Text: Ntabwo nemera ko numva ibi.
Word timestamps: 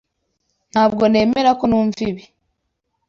Ntabwo 0.71 1.03
nemera 1.11 1.51
ko 1.59 1.63
numva 1.67 1.99
ibi. 2.09 2.23